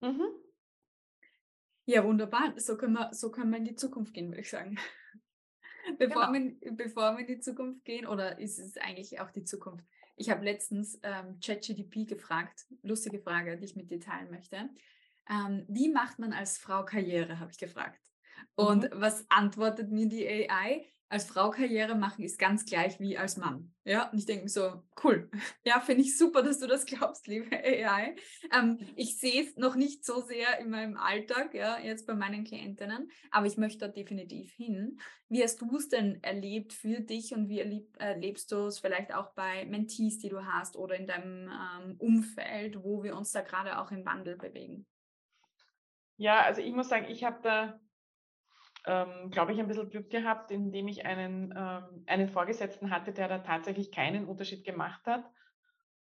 [0.00, 0.28] Mhm.
[1.86, 2.54] Ja, wunderbar.
[2.58, 4.78] So können, wir, so können wir in die Zukunft gehen, würde ich sagen.
[5.98, 6.50] Bevor, genau.
[6.60, 9.86] wir, bevor wir in die Zukunft gehen, oder ist es eigentlich auch die Zukunft?
[10.16, 14.68] Ich habe letztens ähm, ChatGDP gefragt, lustige Frage, die ich mit dir teilen möchte.
[15.30, 18.02] Ähm, wie macht man als Frau Karriere, habe ich gefragt.
[18.54, 19.00] Und mhm.
[19.00, 20.84] was antwortet mir die AI?
[21.10, 23.74] Als Frau Karriere machen ist ganz gleich wie als Mann.
[23.84, 25.30] Ja, und ich denke so, cool.
[25.64, 28.14] Ja, finde ich super, dass du das glaubst, liebe AI.
[28.52, 32.44] Ähm, ich sehe es noch nicht so sehr in meinem Alltag, ja, jetzt bei meinen
[32.44, 34.98] Klientinnen, aber ich möchte da definitiv hin.
[35.28, 39.14] Wie hast du es denn erlebt für dich und wie erleb, erlebst du es vielleicht
[39.14, 43.40] auch bei Mentees, die du hast oder in deinem ähm, Umfeld, wo wir uns da
[43.40, 44.86] gerade auch im Wandel bewegen?
[46.16, 47.80] Ja, also ich muss sagen, ich habe da
[48.88, 53.28] ähm, glaube ich, ein bisschen Glück gehabt, indem ich einen, ähm, einen Vorgesetzten hatte, der
[53.28, 55.24] da tatsächlich keinen Unterschied gemacht hat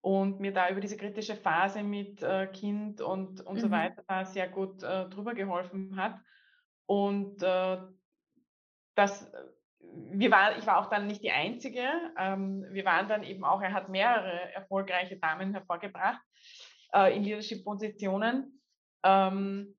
[0.02, 3.60] und mir da über diese kritische Phase mit äh, Kind und, und mhm.
[3.60, 6.20] so weiter da sehr gut äh, drüber geholfen hat.
[6.88, 7.78] Und äh,
[8.96, 9.32] das,
[9.80, 11.88] wir war, ich war auch dann nicht die Einzige.
[12.18, 16.22] Ähm, wir waren dann eben auch, er hat mehrere erfolgreiche Damen hervorgebracht
[16.94, 18.60] äh, in Leadership-Positionen.
[19.04, 19.76] Ähm,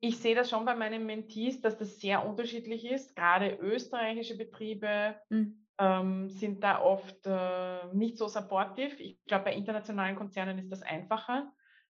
[0.00, 3.14] ich sehe das schon bei meinen Mentees, dass das sehr unterschiedlich ist.
[3.14, 5.66] Gerade österreichische Betriebe mhm.
[5.78, 8.96] ähm, sind da oft äh, nicht so supportive.
[8.96, 11.52] Ich glaube, bei internationalen Konzernen ist das einfacher.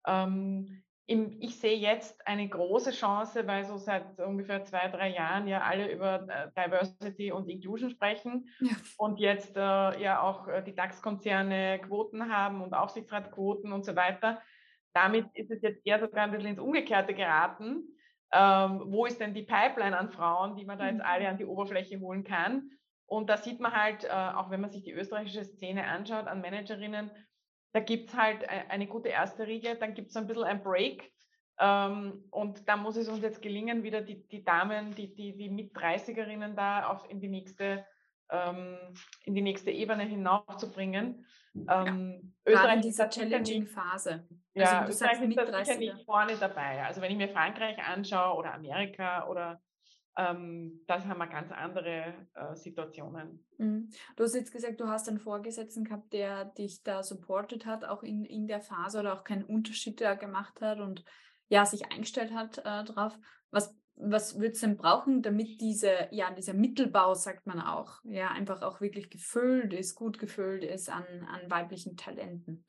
[0.08, 5.48] Ähm, im, ich sehe jetzt eine große Chance, weil so seit ungefähr zwei, drei Jahren
[5.48, 8.72] ja alle über äh, Diversity und Inclusion sprechen ja.
[8.98, 9.60] und jetzt äh,
[10.02, 14.42] ja auch äh, die DAX-Konzerne Quoten haben und Aufsichtsratquoten und so weiter
[14.94, 17.84] damit ist es jetzt eher sogar ein bisschen ins Umgekehrte geraten.
[18.34, 21.30] Ähm, wo ist denn die Pipeline an Frauen, die man da jetzt alle mhm.
[21.30, 22.72] an die Oberfläche holen kann?
[23.06, 26.40] Und da sieht man halt, äh, auch wenn man sich die österreichische Szene anschaut, an
[26.40, 27.12] Managerinnen,
[27.74, 30.64] da gibt es halt e-, eine gute erste Riege, dann gibt es ein bisschen ein
[30.64, 31.12] Break.
[31.60, 35.50] Ähm, und da muss es uns jetzt gelingen, wieder die, die Damen, die, die, die
[35.50, 37.86] mit 30erinnen da auf, in die nächste
[39.26, 41.26] in die nächste Ebene hinaufzubringen.
[41.54, 44.28] Ähm, ja, Österreich in dieser Challenging-Phase.
[44.54, 46.84] Ja, also Österreich ist da sicher nicht vorne dabei.
[46.84, 49.62] Also wenn ich mir Frankreich anschaue oder Amerika oder
[50.18, 53.46] ähm, das haben wir ganz andere äh, Situationen.
[53.58, 53.90] Mhm.
[54.16, 58.04] Du hast jetzt gesagt, du hast einen Vorgesetzten gehabt, der dich da supportet hat, auch
[58.04, 61.06] in, in der Phase oder auch keinen Unterschied da gemacht hat und
[61.48, 63.18] ja, sich eingestellt hat äh, drauf.
[63.52, 68.30] Was, was wird es denn brauchen, damit diese, ja, dieser Mittelbau, sagt man auch, ja,
[68.30, 72.66] einfach auch wirklich gefüllt ist, gut gefüllt ist an, an weiblichen Talenten?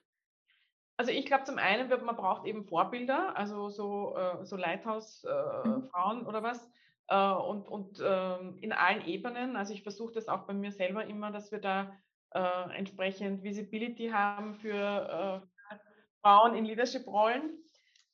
[0.96, 6.22] Also ich glaube zum einen, man braucht eben Vorbilder, also so, äh, so Lighthouse-Frauen äh,
[6.22, 6.26] mhm.
[6.26, 6.70] oder was,
[7.08, 9.56] äh, und, und ähm, in allen Ebenen.
[9.56, 11.92] Also ich versuche das auch bei mir selber immer, dass wir da
[12.30, 15.86] äh, entsprechend Visibility haben für äh,
[16.20, 17.61] Frauen in Leadership-Rollen.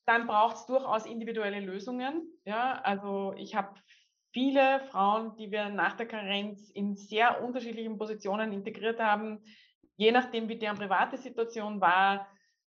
[0.09, 2.23] Dann braucht es durchaus individuelle Lösungen.
[2.43, 3.75] Ja, also ich habe
[4.31, 9.43] viele Frauen, die wir nach der Karenz in sehr unterschiedlichen Positionen integriert haben,
[9.97, 12.27] je nachdem, wie deren private Situation war.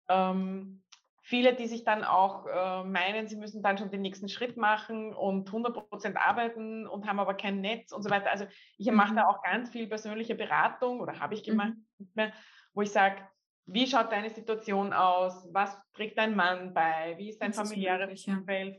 [0.09, 0.83] Ähm,
[1.25, 5.13] Viele, die sich dann auch äh, meinen, sie müssen dann schon den nächsten Schritt machen
[5.13, 8.29] und 100 Prozent arbeiten und haben aber kein Netz und so weiter.
[8.29, 8.45] Also
[8.77, 8.97] ich mhm.
[8.97, 12.33] mache da auch ganz viel persönliche Beratung oder habe ich gemacht, mhm.
[12.73, 13.25] wo ich sage,
[13.65, 15.47] wie schaut deine Situation aus?
[15.51, 17.15] Was trägt dein Mann bei?
[17.17, 18.77] Wie ist dein familiäres Umfeld?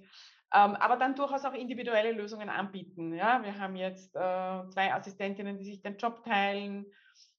[0.52, 3.14] Ähm, aber dann durchaus auch individuelle Lösungen anbieten.
[3.14, 6.86] Ja, wir haben jetzt äh, zwei Assistentinnen, die sich den Job teilen.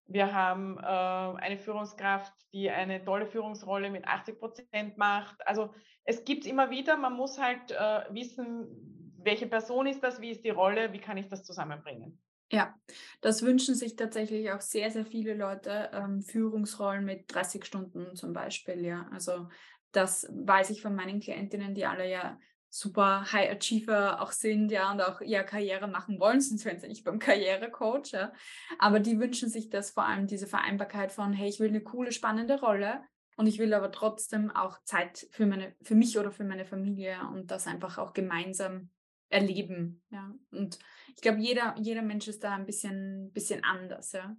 [0.07, 5.35] Wir haben äh, eine Führungskraft, die eine tolle Führungsrolle mit 80 Prozent macht.
[5.47, 6.97] Also es gibt es immer wieder.
[6.97, 11.17] Man muss halt äh, wissen, welche Person ist das, wie ist die Rolle, wie kann
[11.17, 12.21] ich das zusammenbringen.
[12.51, 12.79] Ja,
[13.21, 18.33] das wünschen sich tatsächlich auch sehr, sehr viele Leute, ähm, Führungsrollen mit 30 Stunden zum
[18.33, 18.85] Beispiel.
[18.85, 19.49] Ja, also
[19.91, 22.37] das weiß ich von meinen Klientinnen, die alle ja
[22.69, 26.87] super High Achiever auch sind, ja, und auch eher Karriere machen wollen, sonst wären sie
[26.87, 28.33] nicht beim Karrierecoach, ja.
[28.79, 32.11] Aber die wünschen sich das vor allem diese Vereinbarkeit von, hey, ich will eine coole,
[32.11, 33.01] spannende Rolle
[33.37, 37.17] und ich will aber trotzdem auch Zeit für meine, für mich oder für meine Familie
[37.33, 38.89] und das einfach auch gemeinsam
[39.29, 40.33] erleben, ja.
[40.51, 40.77] Und
[41.15, 44.35] ich glaube, jeder, jeder Mensch ist da ein bisschen, bisschen anders, ja.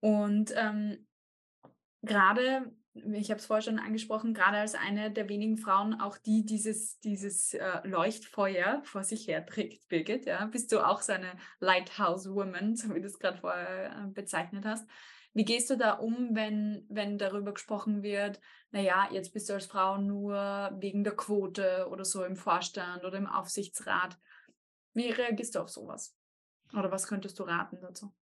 [0.00, 1.06] Und ähm,
[2.02, 6.44] gerade ich habe es vorher schon angesprochen, gerade als eine der wenigen Frauen, auch die
[6.44, 10.26] dieses, dieses äh, Leuchtfeuer vor sich her trägt, Birgit.
[10.26, 10.44] Ja?
[10.46, 14.88] Bist du auch so eine Lighthouse-Woman, so wie du es gerade vorher äh, bezeichnet hast.
[15.32, 18.40] Wie gehst du da um, wenn, wenn darüber gesprochen wird,
[18.72, 23.18] naja, jetzt bist du als Frau nur wegen der Quote oder so im Vorstand oder
[23.18, 24.18] im Aufsichtsrat.
[24.94, 26.16] Wie reagierst du auf sowas?
[26.72, 28.14] Oder was könntest du raten dazu?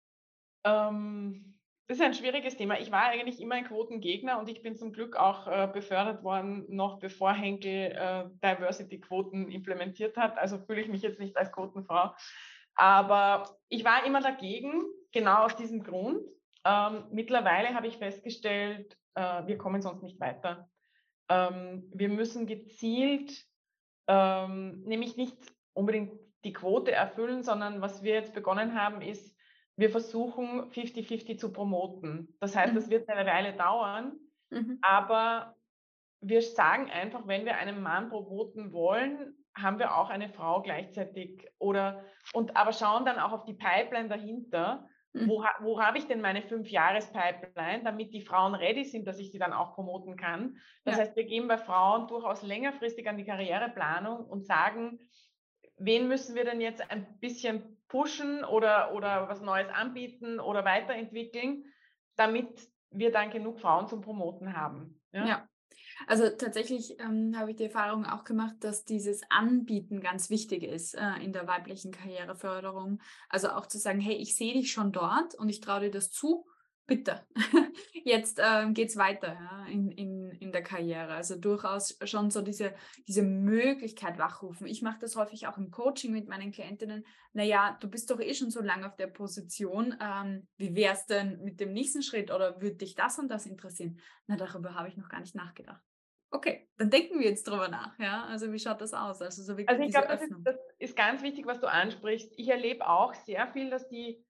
[0.63, 2.77] Ähm das ist ein schwieriges Thema.
[2.79, 6.65] Ich war eigentlich immer ein Quotengegner und ich bin zum Glück auch äh, befördert worden,
[6.67, 10.37] noch bevor Henkel äh, Diversity-Quoten implementiert hat.
[10.37, 12.13] Also fühle ich mich jetzt nicht als Quotenfrau.
[12.75, 16.19] Aber ich war immer dagegen, genau aus diesem Grund.
[16.65, 20.69] Ähm, mittlerweile habe ich festgestellt, äh, wir kommen sonst nicht weiter.
[21.29, 23.45] Ähm, wir müssen gezielt,
[24.07, 25.37] ähm, nämlich nicht
[25.71, 29.35] unbedingt die Quote erfüllen, sondern was wir jetzt begonnen haben, ist,
[29.75, 32.35] wir versuchen 50-50 zu promoten.
[32.39, 32.75] Das heißt, mhm.
[32.75, 34.13] das wird eine Weile dauern,
[34.49, 34.79] mhm.
[34.81, 35.55] aber
[36.19, 41.47] wir sagen einfach, wenn wir einen Mann promoten wollen, haben wir auch eine Frau gleichzeitig
[41.59, 44.87] oder und aber schauen dann auch auf die Pipeline dahinter.
[45.13, 45.29] Mhm.
[45.29, 49.19] Wo, wo habe ich denn meine fünf Jahres Pipeline, damit die Frauen ready sind, dass
[49.19, 50.57] ich sie dann auch promoten kann?
[50.83, 51.01] Das ja.
[51.01, 54.99] heißt, wir gehen bei Frauen durchaus längerfristig an die Karriereplanung und sagen,
[55.77, 61.65] wen müssen wir denn jetzt ein bisschen pushen oder, oder was Neues anbieten oder weiterentwickeln,
[62.15, 62.47] damit
[62.91, 64.99] wir dann genug Frauen zum Promoten haben.
[65.11, 65.49] Ja, ja.
[66.07, 70.95] also tatsächlich ähm, habe ich die Erfahrung auch gemacht, dass dieses Anbieten ganz wichtig ist
[70.95, 73.01] äh, in der weiblichen Karriereförderung.
[73.29, 76.09] Also auch zu sagen, hey, ich sehe dich schon dort und ich traue dir das
[76.09, 76.45] zu
[76.87, 77.27] bitte,
[78.05, 81.13] jetzt ähm, geht es weiter ja, in, in, in der Karriere.
[81.13, 82.73] Also durchaus schon so diese,
[83.07, 84.65] diese Möglichkeit wachrufen.
[84.65, 87.05] Ich mache das häufig auch im Coaching mit meinen Klientinnen.
[87.33, 89.95] Naja, du bist doch eh schon so lange auf der Position.
[90.01, 93.45] Ähm, wie wäre es denn mit dem nächsten Schritt oder würde dich das und das
[93.45, 93.99] interessieren?
[94.25, 95.81] Na, darüber habe ich noch gar nicht nachgedacht.
[96.29, 97.97] Okay, dann denken wir jetzt drüber nach.
[97.99, 98.25] Ja?
[98.25, 99.21] Also wie schaut das aus?
[99.21, 102.33] Also, so also ich glaube, das, das ist, ganz wichtig, was du ansprichst.
[102.37, 104.23] Ich erlebe auch sehr viel, dass die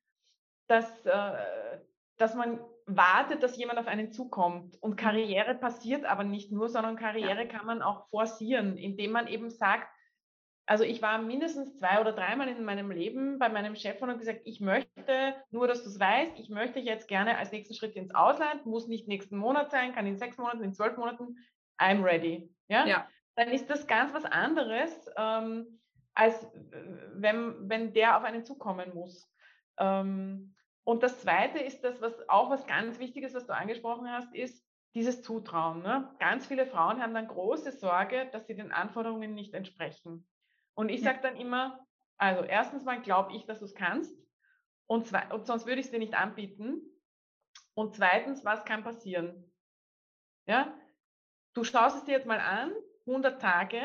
[0.68, 1.80] dass äh,
[2.18, 4.82] dass man wartet, dass jemand auf einen zukommt.
[4.82, 4.96] Und.
[4.96, 9.88] Karriere passiert aber nicht nur, sondern Karriere kann man auch forcieren, indem man eben sagt,
[10.66, 14.20] also ich war mindestens zwei oder dreimal in meinem Leben bei meinem Chef und habe
[14.20, 17.96] gesagt, ich möchte, nur dass du es weißt, ich möchte jetzt gerne als nächsten Schritt
[17.96, 21.38] ins Ausland, muss nicht nächsten Monat sein, kann in sechs Monaten, in zwölf Monaten,
[21.80, 22.54] I'm ready.
[22.68, 22.86] Ja?
[22.86, 23.08] ja.
[23.36, 25.80] Dann ist das ganz was anderes, ähm,
[26.14, 26.46] als
[27.14, 29.32] wenn, wenn der auf einen zukommen muss.
[29.80, 30.57] Ähm,
[30.88, 34.66] und das Zweite ist das, was auch was ganz Wichtiges, was du angesprochen hast, ist
[34.96, 35.82] dieses Zutrauen.
[35.82, 36.10] Ne?
[36.18, 40.26] Ganz viele Frauen haben dann große Sorge, dass sie den Anforderungen nicht entsprechen.
[40.76, 41.86] Und ich sage dann immer,
[42.18, 44.18] Also erstens mal glaube ich, dass du es kannst
[44.86, 46.82] und, zwei, und sonst würde ich es dir nicht anbieten.
[47.74, 49.52] Und zweitens, was kann passieren?
[50.48, 50.74] Ja,
[51.54, 52.72] du schaust es dir jetzt mal an,
[53.06, 53.82] 100 Tage,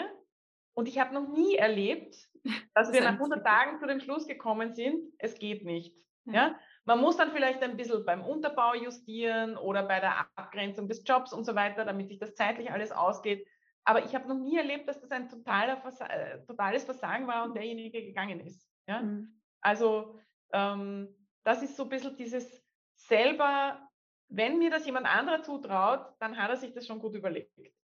[0.75, 2.15] und ich habe noch nie erlebt,
[2.75, 5.97] dass das wir nach 100 Tagen zu dem Schluss gekommen sind, es geht nicht.
[6.27, 6.57] Ja.
[6.85, 11.33] Man muss dann vielleicht ein bisschen beim Unterbau justieren oder bei der Abgrenzung des Jobs
[11.33, 13.47] und so weiter, damit sich das zeitlich alles ausgeht.
[13.85, 17.45] Aber ich habe noch nie erlebt, dass das ein totaler Versa äh, totales Versagen war
[17.45, 18.69] und derjenige gegangen ist.
[18.87, 19.03] Ja?
[19.03, 19.41] Mhm.
[19.61, 20.19] Also
[20.53, 21.09] ähm,
[21.45, 22.65] das ist so ein bisschen dieses
[22.95, 23.89] selber,
[24.29, 27.53] wenn mir das jemand anderer zutraut, dann hat er sich das schon gut überlegt.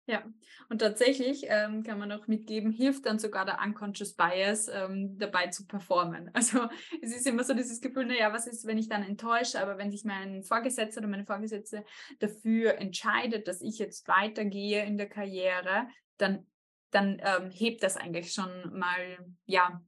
[0.09, 0.23] Ja,
[0.69, 5.49] und tatsächlich ähm, kann man auch mitgeben, hilft dann sogar der Unconscious Bias ähm, dabei
[5.49, 6.31] zu performen.
[6.35, 6.69] Also
[7.03, 9.91] es ist immer so dieses Gefühl, naja, was ist, wenn ich dann enttäusche, aber wenn
[9.91, 11.85] sich mein Vorgesetzter oder meine Vorgesetzte
[12.21, 15.89] dafür entscheidet, dass ich jetzt weitergehe in der Karriere,
[16.19, 16.47] dann,
[16.93, 19.83] dann ähm, hebt das eigentlich schon mal, ja,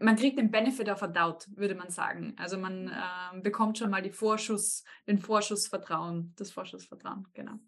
[0.00, 2.34] man kriegt den Benefit of a doubt, würde man sagen.
[2.36, 7.60] Also man äh, bekommt schon mal die Vorschuss, den Vorschussvertrauen, das Vorschussvertrauen, genau.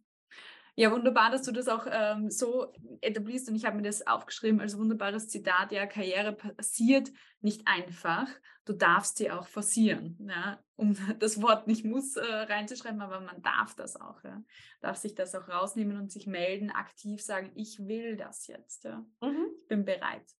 [0.78, 4.60] Ja, wunderbar, dass du das auch ähm, so etablierst und ich habe mir das aufgeschrieben
[4.60, 5.72] als wunderbares Zitat.
[5.72, 7.10] Ja, Karriere passiert
[7.40, 8.28] nicht einfach.
[8.66, 10.18] Du darfst sie auch forcieren.
[10.28, 10.62] Ja?
[10.76, 14.22] Um das Wort nicht muss äh, reinzuschreiben, aber man darf das auch.
[14.22, 14.44] Ja?
[14.82, 18.84] Darf sich das auch rausnehmen und sich melden, aktiv sagen, ich will das jetzt.
[18.84, 18.98] Ja?
[19.22, 19.46] Mhm.
[19.62, 20.30] Ich bin bereit.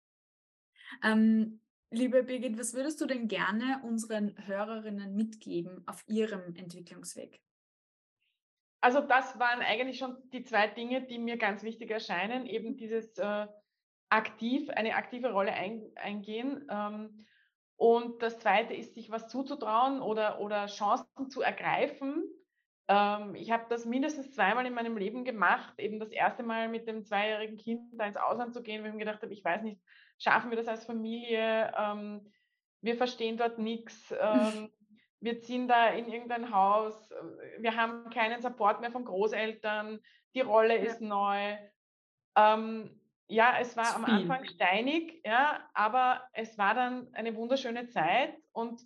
[1.02, 7.40] Ähm, liebe Birgit, was würdest du denn gerne unseren Hörerinnen mitgeben auf ihrem Entwicklungsweg?
[8.80, 12.46] Also das waren eigentlich schon die zwei Dinge, die mir ganz wichtig erscheinen.
[12.46, 12.76] Eben mhm.
[12.76, 13.46] dieses äh,
[14.08, 16.66] aktiv, eine aktive Rolle ein, eingehen.
[16.70, 17.26] Ähm,
[17.76, 22.24] und das zweite ist, sich was zuzutrauen oder, oder Chancen zu ergreifen.
[22.88, 25.74] Ähm, ich habe das mindestens zweimal in meinem Leben gemacht.
[25.78, 28.94] Eben das erste Mal mit dem zweijährigen Kind da ins Ausland zu gehen, weil ich
[28.94, 29.80] mir gedacht habe, ich weiß nicht,
[30.18, 31.72] schaffen wir das als Familie?
[31.76, 32.32] Ähm,
[32.80, 34.14] wir verstehen dort nichts.
[34.20, 34.70] Ähm,
[35.20, 37.10] wir ziehen da in irgendein Haus,
[37.58, 40.00] wir haben keinen Support mehr von Großeltern,
[40.34, 41.06] die Rolle ist ja.
[41.06, 41.56] neu.
[42.36, 48.36] Ähm, ja, es war am Anfang steinig, ja, aber es war dann eine wunderschöne Zeit
[48.52, 48.80] und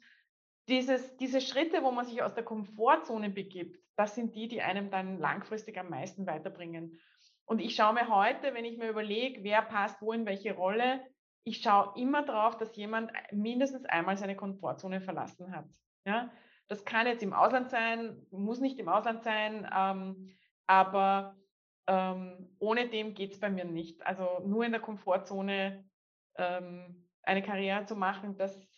[0.69, 4.91] dieses, diese Schritte, wo man sich aus der Komfortzone begibt, das sind die, die einem
[4.91, 6.99] dann langfristig am meisten weiterbringen.
[7.45, 11.05] Und ich schaue mir heute, wenn ich mir überlege, wer passt wo in welche Rolle,
[11.45, 15.67] ich schaue immer darauf, dass jemand mindestens einmal seine Komfortzone verlassen hat.
[16.05, 16.31] Ja?
[16.69, 20.29] Das kann jetzt im Ausland sein, muss nicht im Ausland sein, ähm,
[20.67, 21.37] aber
[21.87, 24.07] ähm, ohne dem geht es bei mir nicht.
[24.07, 25.85] Also nur in der Komfortzone
[26.37, 28.70] ähm, eine Karriere zu machen, das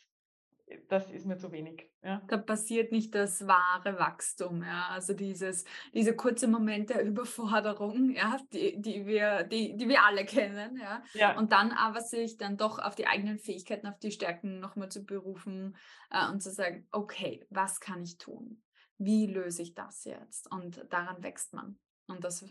[0.89, 1.91] das ist mir zu wenig.
[2.03, 2.23] Ja.
[2.29, 4.89] Da passiert nicht das wahre Wachstum, ja.
[4.89, 10.25] Also dieses, diese kurze Moment der Überforderung, ja, die, die, wir, die, die wir alle
[10.25, 11.03] kennen, ja.
[11.15, 11.39] ja.
[11.39, 15.05] Und dann aber sich dann doch auf die eigenen Fähigkeiten, auf die Stärken nochmal zu
[15.05, 15.77] berufen
[16.11, 18.63] äh, und zu sagen, okay, was kann ich tun?
[18.99, 20.51] Wie löse ich das jetzt?
[20.51, 21.79] Und daran wächst man.
[22.07, 22.45] Und das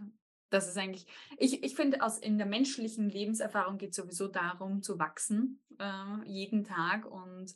[0.52, 4.82] das ist eigentlich, ich, ich finde, aus in der menschlichen Lebenserfahrung geht es sowieso darum,
[4.84, 7.56] zu wachsen, äh, jeden Tag und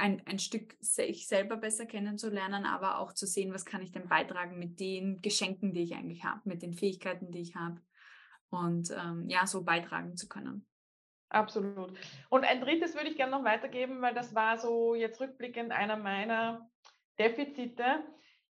[0.00, 4.08] ein, ein Stück sich selber besser kennenzulernen, aber auch zu sehen, was kann ich denn
[4.08, 7.80] beitragen mit den Geschenken, die ich eigentlich habe, mit den Fähigkeiten, die ich habe
[8.48, 10.66] und ähm, ja, so beitragen zu können.
[11.28, 11.92] Absolut.
[12.28, 15.96] Und ein drittes würde ich gerne noch weitergeben, weil das war so jetzt rückblickend einer
[15.96, 16.68] meiner
[17.18, 18.02] Defizite.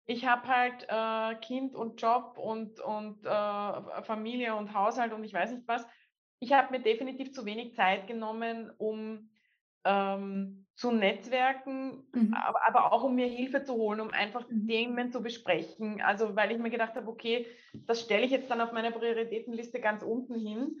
[0.06, 5.32] Ich habe halt äh, Kind und Job und, und äh, Familie und Haushalt und ich
[5.32, 5.84] weiß nicht was.
[6.38, 9.30] Ich habe mir definitiv zu wenig Zeit genommen, um
[9.84, 12.34] ähm, zu Netzwerken, mhm.
[12.34, 14.66] aber, aber, auch um mir Hilfe zu holen, um einfach mhm.
[14.66, 16.00] Themen zu besprechen.
[16.00, 17.46] Also weil ich mir gedacht habe, okay,
[17.86, 20.80] das stelle ich jetzt dann auf meiner Prioritätenliste ganz unten hin.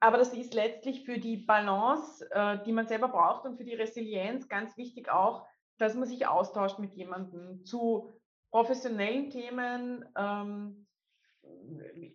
[0.00, 3.74] Aber das ist letztlich für die Balance, äh, die man selber braucht und für die
[3.74, 5.46] Resilienz ganz wichtig auch,
[5.78, 8.12] dass man sich austauscht mit jemandem zu
[8.50, 10.86] professionellen Themen, ähm,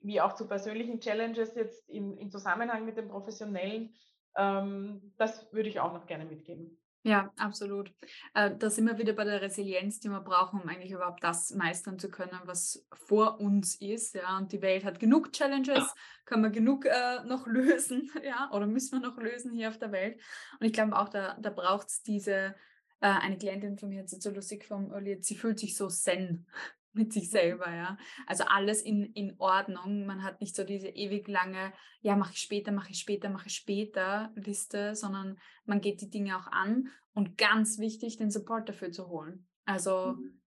[0.01, 3.93] wie auch zu persönlichen Challenges jetzt im, im Zusammenhang mit dem professionellen
[4.35, 6.79] ähm, das würde ich auch noch gerne mitgeben.
[7.03, 7.93] Ja, absolut.
[8.33, 11.51] Äh, da sind wir wieder bei der Resilienz, die wir brauchen, um eigentlich überhaupt das
[11.51, 14.15] meistern zu können, was vor uns ist.
[14.15, 15.93] Ja, und die Welt hat genug Challenges,
[16.25, 19.93] kann man genug äh, noch lösen, ja, oder müssen wir noch lösen hier auf der
[19.93, 20.19] Welt.
[20.59, 22.55] Und ich glaube auch, da, da braucht es diese,
[22.99, 26.47] äh, eine Klientin von mir hat es so lustig formuliert, sie fühlt sich so zen
[26.93, 27.97] mit sich selber, ja.
[28.25, 30.05] Also alles in, in Ordnung.
[30.05, 33.47] Man hat nicht so diese ewig lange, ja, mache ich später, mache ich später, mache
[33.47, 38.69] ich später Liste, sondern man geht die Dinge auch an und ganz wichtig, den Support
[38.69, 39.47] dafür zu holen.
[39.65, 40.41] Also mhm.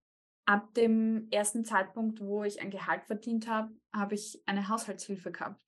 [0.45, 5.61] ab dem ersten Zeitpunkt, wo ich ein Gehalt verdient habe, habe ich eine Haushaltshilfe gehabt.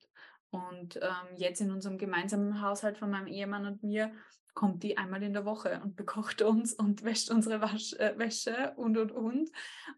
[0.50, 4.12] Und ähm, jetzt in unserem gemeinsamen Haushalt von meinem Ehemann und mir
[4.56, 8.72] kommt die einmal in der Woche und bekocht uns und wäscht unsere Wasch, äh, Wäsche
[8.76, 9.52] und und und.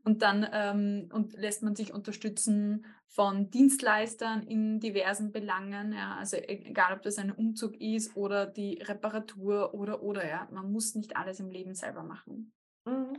[0.05, 5.93] Und dann ähm, und lässt man sich unterstützen von Dienstleistern in diversen Belangen.
[5.93, 10.49] Ja, also e-, egal, ob das ein Umzug ist oder die Reparatur oder oder ja,
[10.51, 12.53] man muss nicht alles im Leben selber machen.
[12.85, 13.17] Mhm.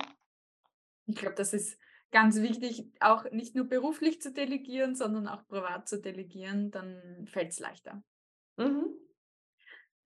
[1.08, 1.80] Ich glaube, das ist
[2.12, 7.52] ganz wichtig, auch nicht nur beruflich zu delegieren, sondern auch privat zu delegieren, dann fällt
[7.52, 8.04] es leichter.
[8.58, 8.94] Mhm.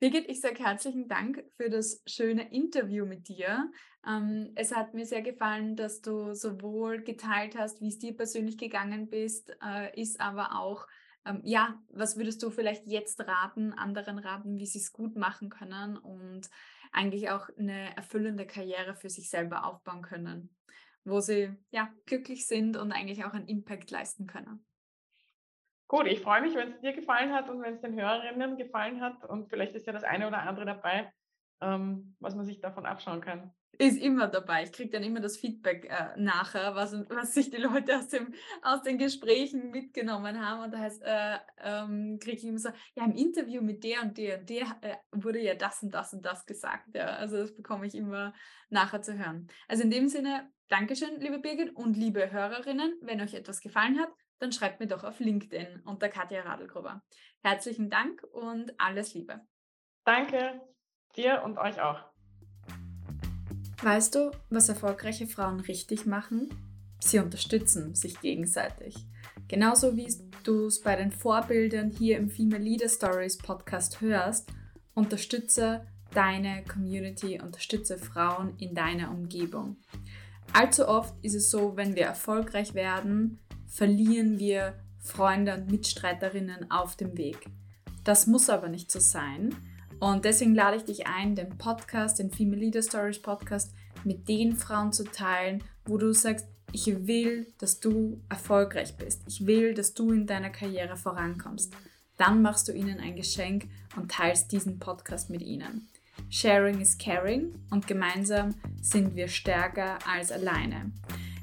[0.04, 3.72] Birgit, ich sage herzlichen Dank für das schöne Interview mit dir.
[4.06, 8.58] Ähm, es hat mir sehr gefallen, dass du sowohl geteilt hast, wie es dir persönlich
[8.58, 10.88] gegangen bist, äh, ist aber auch,
[11.26, 15.49] ähm, ja, was würdest du vielleicht jetzt raten, anderen raten, wie sie es gut machen
[15.49, 16.49] können und
[16.91, 20.49] eigentlich auch eine erfüllende Karriere für sich selber aufbauen können
[21.06, 24.66] wo sie ja glücklich sind und eigentlich auch einen Impact leisten können.
[25.94, 29.00] Gut, ich freue mich, wenn es dir gefallen hat und wenn es den Hörerinnen gefallen
[29.00, 31.14] hat und vielleicht ist ja das eine oder andere dabei,
[31.62, 33.54] ähm, was man sich davon abschauen kann.
[33.78, 34.64] Ist immer dabei.
[34.64, 38.34] Ich kriege dann immer das Feedback äh, nachher, was, was sich die Leute aus, dem,
[38.64, 40.64] aus den Gesprächen mitgenommen haben.
[40.64, 44.18] Und da heißt, äh, ähm, kriege ich immer so, ja, im Interview mit der und
[44.18, 46.96] der und der äh, wurde ja das und das und das gesagt.
[46.96, 48.34] Ja, also das bekomme ich immer
[48.72, 49.48] nachher zu hören.
[49.68, 52.96] Also in dem Sinne, Dankeschön, liebe Birgit und liebe Hörerinnen.
[53.02, 54.10] Wenn euch etwas gefallen hat,
[54.44, 57.02] dann schreibt mir doch auf LinkedIn unter Katja Radelgruber.
[57.44, 59.39] Herzlichen Dank und alles Liebe.
[60.04, 60.60] Danke
[61.16, 62.04] dir und euch auch.
[63.82, 66.50] Weißt du, was erfolgreiche Frauen richtig machen?
[67.00, 68.96] Sie unterstützen sich gegenseitig.
[69.48, 70.14] Genauso wie
[70.44, 74.52] du es bei den Vorbildern hier im Female Leader Stories Podcast hörst,
[74.94, 79.78] unterstütze deine Community, unterstütze Frauen in deiner Umgebung.
[80.52, 83.39] Allzu oft ist es so, wenn wir erfolgreich werden,
[83.74, 87.47] verlieren wir Freunde und Mitstreiterinnen auf dem Weg.
[88.03, 89.55] Das muss aber nicht so sein.
[89.99, 94.55] Und deswegen lade ich dich ein, den Podcast, den Female Leader Stories Podcast, mit den
[94.55, 99.24] Frauen zu teilen, wo du sagst, ich will, dass du erfolgreich bist.
[99.28, 101.74] Ich will, dass du in deiner Karriere vorankommst.
[102.17, 105.88] Dann machst du ihnen ein Geschenk und teilst diesen Podcast mit ihnen.
[106.30, 110.91] Sharing is caring und gemeinsam sind wir stärker als alleine.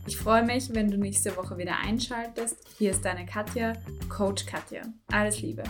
[0.06, 2.56] Ich freue mich, wenn du nächste Woche wieder einschaltest.
[2.78, 3.74] Hier ist deine Katja,
[4.08, 4.82] Coach Katja.
[5.08, 5.62] Alles Liebe.